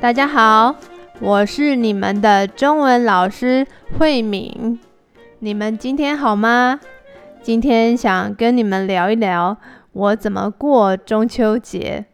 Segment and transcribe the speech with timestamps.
[0.00, 0.74] 大家好，
[1.20, 3.66] 我是你们的中文老师
[3.98, 4.80] 慧敏。
[5.40, 6.80] 你们今天好吗？
[7.42, 9.54] 今天想跟你们聊一聊
[9.92, 12.06] 我怎么过中秋节。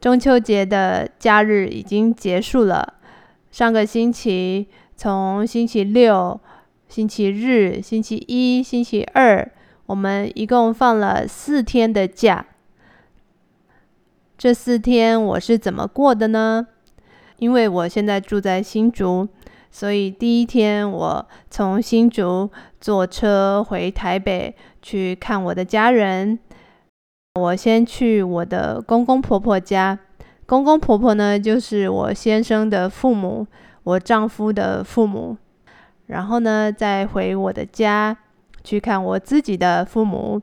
[0.00, 2.94] 中秋节的假日已经结束了，
[3.50, 6.40] 上个星期从星期六、
[6.88, 9.46] 星期日、星期一、星期二，
[9.84, 12.46] 我们一共放了四天的假。
[14.44, 16.66] 这四天我是怎么过的呢？
[17.38, 19.26] 因为我现在住在新竹，
[19.70, 26.38] 所以第一天我从新竹坐车回台北去看我的家人。
[27.40, 29.98] 我先去我的公公婆婆家，
[30.44, 33.46] 公公婆婆呢，就是我先生的父母，
[33.82, 35.38] 我丈夫的父母。
[36.08, 38.14] 然后呢，再回我的家
[38.62, 40.42] 去看我自己的父母。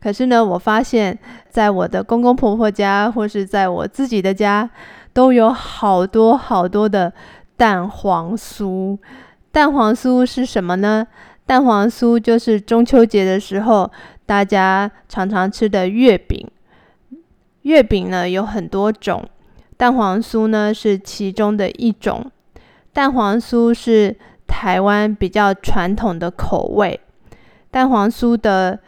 [0.00, 1.18] 可是呢，我发现，
[1.50, 4.70] 在我的公公婆婆家，或是在我自己的家，
[5.12, 7.12] 都有好多好多的
[7.56, 8.96] 蛋黄酥。
[9.50, 11.06] 蛋黄酥是什么呢？
[11.44, 13.90] 蛋黄酥就是中秋节的时候
[14.26, 16.46] 大家常常吃的月饼。
[17.62, 19.24] 月饼呢有很多种，
[19.76, 22.30] 蛋黄酥呢是其中的一种。
[22.92, 27.00] 蛋黄酥是台湾比较传统的口味。
[27.70, 28.78] 蛋黄酥的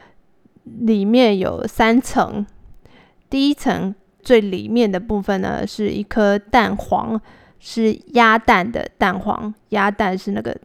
[0.79, 2.47] 里面有三层，
[3.29, 7.21] 第一层最里面的部分呢，是一颗蛋黄，
[7.59, 9.53] 是鸭蛋的蛋黄。
[9.71, 10.57] 鸭蛋是那个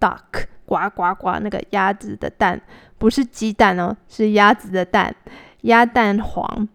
[0.00, 2.60] duck 呱呱呱那个鸭子的蛋，
[2.98, 5.14] 不是鸡蛋哦，是鸭子的蛋，
[5.62, 6.68] 鸭蛋黄。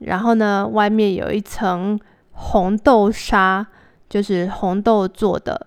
[0.00, 1.98] 然后呢，外面有一层
[2.32, 3.66] 红豆沙，
[4.08, 5.66] 就是红豆做的，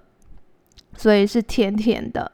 [0.96, 2.32] 所以是甜甜的。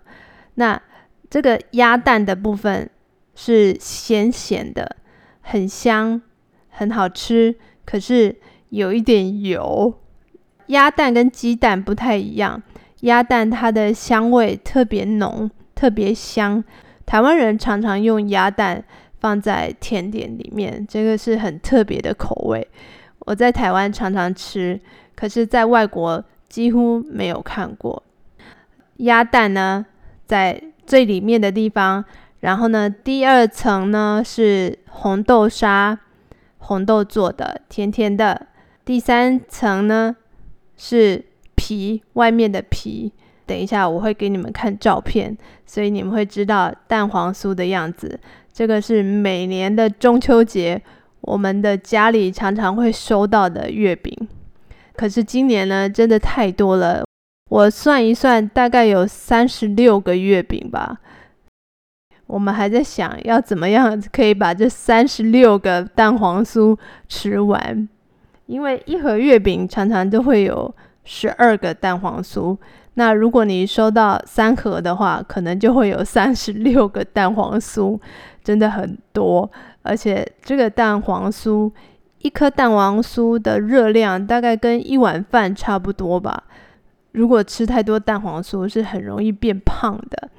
[0.56, 0.82] 那
[1.30, 2.90] 这个鸭蛋的部分。
[3.36, 4.96] 是咸咸的，
[5.42, 6.22] 很香，
[6.70, 7.56] 很好吃。
[7.86, 8.36] 可是
[8.70, 9.94] 有一点油。
[10.68, 12.64] 鸭蛋跟鸡蛋不太一样，
[13.02, 16.64] 鸭蛋它的香味特别浓，特别香。
[17.06, 18.84] 台湾人常常用鸭蛋
[19.20, 22.68] 放在甜点里面，这个是很特别的口味。
[23.20, 24.80] 我在台湾常常吃，
[25.16, 28.02] 可是在外国几乎没有看过。
[28.98, 29.86] 鸭蛋呢，
[30.26, 32.04] 在最里面的地方。
[32.46, 35.98] 然后呢，第二层呢是红豆沙，
[36.60, 38.40] 红豆做的，甜甜的。
[38.86, 40.16] 第三层呢
[40.78, 41.26] 是
[41.56, 43.12] 皮，外面的皮。
[43.48, 45.36] 等一下我会给你们看照片，
[45.66, 48.20] 所以你们会知道蛋黄酥的样子。
[48.54, 50.80] 这个是每年的中秋节，
[51.22, 54.16] 我们的家里常常会收到的月饼。
[54.96, 57.04] 可是今年呢，真的太多了，
[57.50, 61.00] 我算一算，大概有三十六个月饼吧。
[62.28, 66.78] 我们还在想要怎么样可以把这三十六个蛋黄酥
[67.08, 67.88] 吃完，
[68.48, 72.58] 因为一盒月饼常常都会有十二个蛋黄酥。
[72.96, 78.00] 那如果你收到三盒的话，可能就会有三十六个蛋黄酥，
[78.44, 79.50] 真的很多。
[79.84, 81.72] 而且这个蛋黄酥，
[82.20, 86.46] 一颗蛋黄酥的热量大概跟一碗饭差不多吧。
[87.12, 90.30] 如果吃太多蛋黄酥，是很容易变胖的。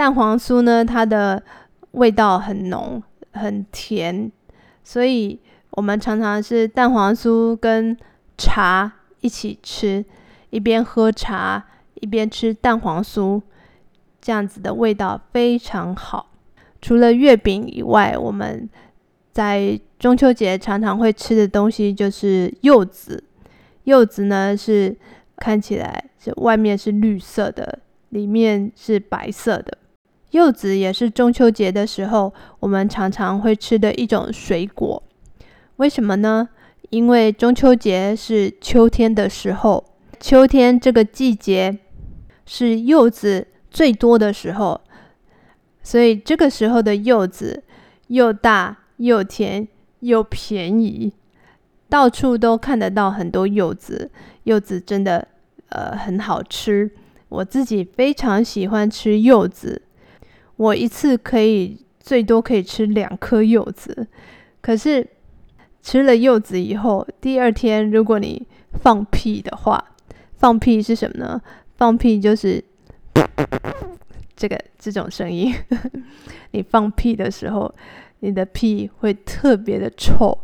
[0.00, 1.42] 蛋黄酥呢，它的
[1.90, 3.02] 味道很浓，
[3.32, 4.32] 很甜，
[4.82, 5.38] 所以
[5.72, 7.94] 我们常常是蛋黄酥跟
[8.38, 8.90] 茶
[9.20, 10.02] 一起吃，
[10.48, 11.62] 一边喝茶
[11.96, 13.42] 一边吃蛋黄酥，
[14.22, 16.30] 这样子的味道非常好。
[16.80, 18.66] 除了月饼以外，我们
[19.32, 23.22] 在中秋节常常会吃的东西就是柚子。
[23.84, 24.96] 柚子呢，是
[25.36, 29.76] 看起来是外面是绿色的，里面是白色的。
[30.30, 35.02] 柚子也是中秋节的时候，我们常常会吃的一种水果。
[35.76, 36.48] 为什么呢？
[36.90, 39.84] 因为中秋节是秋天的时候，
[40.18, 41.78] 秋天这个季节
[42.46, 44.80] 是柚子最多的时候，
[45.82, 47.62] 所以这个时候的柚子
[48.08, 49.66] 又大又甜
[50.00, 51.12] 又便宜，
[51.88, 54.10] 到处都看得到很多柚子。
[54.44, 55.26] 柚子真的
[55.68, 56.90] 呃很好吃，
[57.28, 59.82] 我自己非常喜欢吃柚子。
[60.60, 64.06] 我一次可以最多可以吃两颗柚子，
[64.60, 65.08] 可是
[65.80, 69.82] 吃了柚子以后，第二天如果你放屁的话，
[70.36, 71.40] 放屁是什么呢？
[71.78, 72.62] 放屁就是
[74.36, 75.50] 这个这种声音。
[76.52, 77.74] 你放屁的时候，
[78.18, 80.36] 你的屁会特别的臭。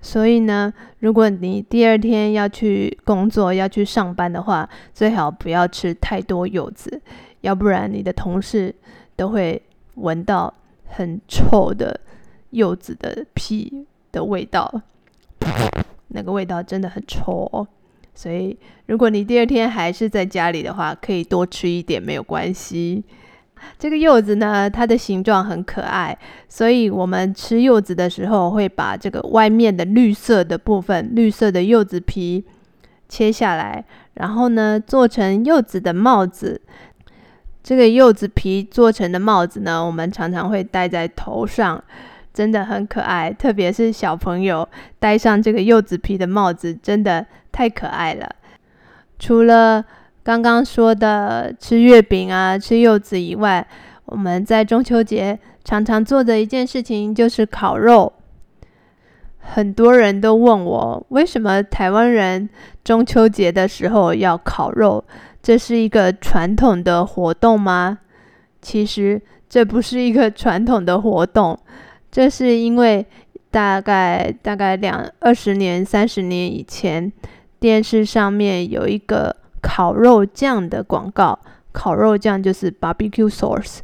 [0.00, 7.02] 所以呢，如果你第二天要去工作、要去上班的话，最好不要吃太多柚子，
[7.42, 8.74] 要不然你的同事。
[9.16, 9.60] 都会
[9.94, 10.52] 闻到
[10.86, 11.98] 很臭的
[12.50, 14.82] 柚子的屁的味道，
[16.08, 17.66] 那个味道真的很臭哦。
[18.14, 23.02] 所以如果你第二天还是在家里的话，可以多吃一点，没有关系。
[23.78, 26.16] 这个柚子呢，它的形状很可爱，
[26.48, 32.44] 所以我们吃柚子的时候会把这个外面的绿色的部分，绿色的柚子皮
[33.08, 33.84] 切下来，
[34.14, 36.60] 然后呢做成柚子的帽子。
[37.66, 41.82] 这个柚子皮做成的帽子呢，我们常常会戴在头上，
[42.32, 43.28] 真的很可爱。
[43.32, 44.68] 特别是小朋友
[45.00, 48.30] 戴上这个柚子皮的帽子，真的太可爱了。
[49.18, 49.84] 除了
[50.22, 53.66] 刚刚说的吃月饼啊、吃柚子以外，
[54.04, 58.12] 我们在中秋节常常做的一件事情就是烤肉。
[59.40, 62.48] 很多人都问我，为什么台湾人
[62.84, 65.04] 中秋节的时候要烤肉？
[65.46, 68.00] 这是一个传统的活动吗？
[68.60, 71.56] 其实这不是一个传统的活动，
[72.10, 73.06] 这是因为
[73.48, 77.12] 大概大概两二十年、三十年以前，
[77.60, 79.36] 电视上面有一个。
[79.62, 81.38] 烤肉酱的广告，
[81.72, 83.78] 烤肉酱就是 barbecue sauce。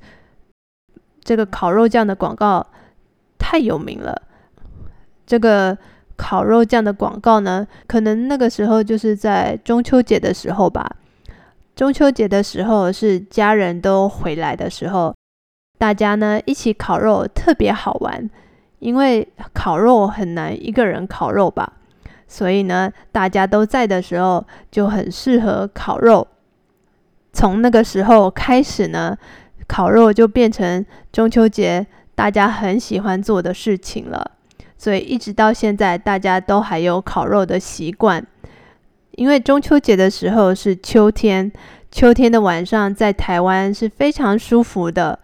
[1.22, 2.66] 这个烤肉酱的广告
[3.38, 4.20] 太有名了。
[5.24, 5.78] 这个
[6.16, 10.96] 烤肉酱的广告呢，可能那个时候就是在中秋节的时候吧。
[11.82, 15.12] 中秋节的时候是家人都回来的时候，
[15.80, 18.30] 大家呢一起烤肉特别好玩，
[18.78, 21.72] 因为烤肉很难一个人烤肉吧。
[22.28, 26.24] 所以呢，大家都在的时候就很适合烤肉。
[27.32, 29.18] 从那个时候开始呢，
[29.66, 34.30] 烤肉就变成中秋节大家很喜欢做的事情了。
[34.78, 38.24] 所以一直到现在，大家都还有烤肉的习惯。
[39.12, 41.50] 因为中秋节的时候是秋天，
[41.90, 45.18] 秋天的晚上在台湾是非常舒服的。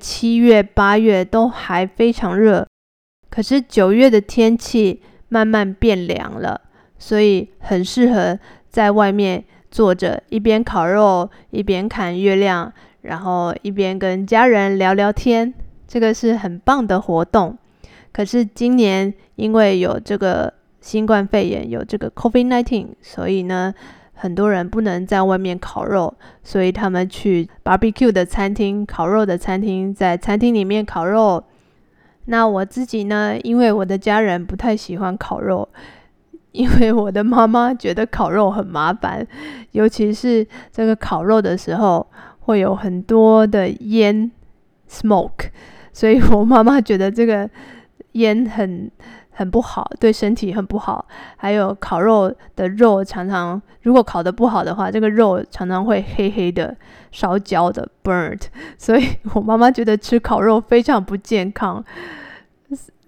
[0.00, 2.66] 七月、八月都还非常热，
[3.28, 5.02] 可是九月的天气。
[5.30, 6.58] 慢慢变凉了，
[6.98, 8.38] 所以很适合
[8.70, 12.72] 在外面坐着，一边烤肉，一边看月亮，
[13.02, 15.52] 然后一边跟家人聊聊天。
[15.86, 17.58] 这个是很棒的活动。
[18.10, 20.50] 可是今年因为有这个
[20.88, 23.74] 新冠肺炎，有这个 COVID-19，所以呢，
[24.14, 31.44] 很多人不能在外面烤肉，所以他们去 barbecue 的餐厅、烤肉的餐厅，在餐厅里面烤肉。
[32.24, 33.38] 那我自己呢？
[33.42, 35.68] 因为我的家人不太喜欢烤肉，
[36.52, 39.26] 因为我的妈妈觉得烤肉很麻烦，
[39.72, 42.06] 尤其是这个烤肉的时候
[42.40, 44.30] 会有很多的烟
[44.88, 45.50] （smoke），
[45.92, 47.50] 所以我妈妈觉得这个
[48.12, 48.90] 烟很
[49.38, 51.06] 很不好，对身体很不好。
[51.36, 56.76] 还有烤肉的肉常常如果烤得不好的话，这个肉常常会黑黑的、
[57.12, 58.46] 烧焦的 （burnt），
[58.76, 61.84] 所以我妈妈觉得吃烤肉非常不健康。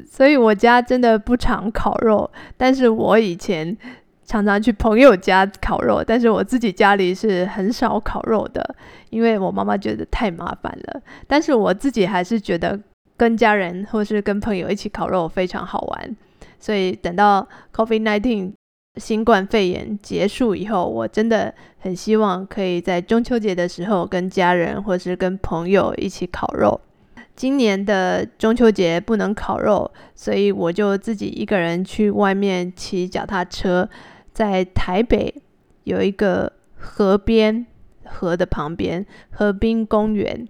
[0.09, 3.76] 所以我家真的不常烤肉，但是我以前
[4.25, 8.76] 常常去朋友家烤肉，但是我自己家里是很少烤肉的，
[9.11, 11.03] 因为我妈妈觉得太麻烦了。
[11.26, 12.79] 但是我自己还是觉得
[13.20, 16.17] 跟家人或是跟朋友一起烤肉非常好玩。
[16.58, 18.55] 所以等到 COVID-19
[18.96, 26.81] 新冠肺炎结束以后，我真的很希望可以在中秋节的时候跟家人或是跟朋友一起烤肉。
[27.37, 33.87] 今年的中秋节不能烤肉，所以我就自己一个人去外面骑脚踏车，
[34.33, 35.35] 在台北
[35.85, 37.66] 有一个河边，
[38.04, 40.49] 河的旁边河滨公园，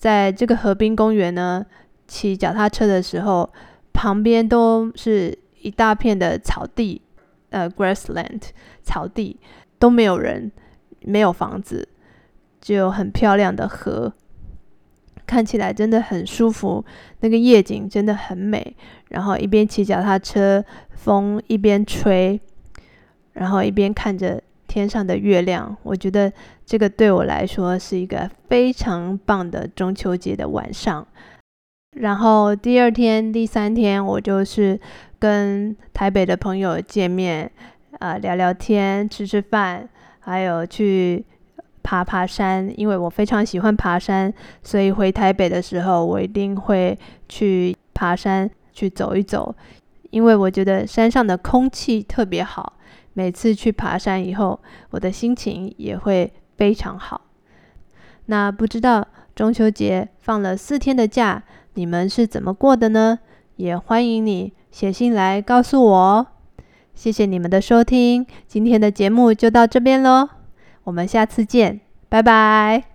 [0.00, 1.62] 在这个河滨公园呢，
[2.08, 3.52] 骑脚踏车的时候，
[3.92, 7.02] 旁边都是一大片的草地，
[7.50, 8.40] 呃，grassland
[8.82, 9.38] 草地，
[9.78, 10.50] 都没有人，
[11.02, 11.86] 没有房子，
[12.62, 14.10] 只有很漂亮的河。
[15.26, 16.82] 看起来真的很舒服，
[17.20, 18.74] 那个夜景真的很美。
[19.10, 22.40] 然后一边骑脚踏车，风一边吹，
[23.34, 26.32] 然后一边看着天上的月亮，我觉得
[26.64, 31.04] 这个对我来说是一个非常棒的中秋节的晚上。
[31.96, 34.78] 然后第二天、第三天，我就是
[35.18, 37.50] 跟台北的朋友见面，
[37.98, 39.88] 啊、聊聊天，吃吃饭，
[40.20, 41.24] 还有去。
[41.82, 46.96] 爬爬山，因为我非常喜欢爬山，所以回台北的时候，我一定会
[47.26, 49.52] 去爬山，去走一走。
[50.10, 52.74] 因为我觉得山上的空气特别好，
[53.12, 57.22] 每次去爬山以后，我的心情也会非常好。
[58.26, 61.42] 那不知道中秋节放了四天的假，
[61.74, 63.18] 你们是怎么过的呢？
[63.56, 66.26] 也欢迎你写信来告诉我哦。
[66.94, 70.28] 谢谢你们的收听，今天的节目就到这边喽。
[70.84, 72.89] 我们下次见，拜拜。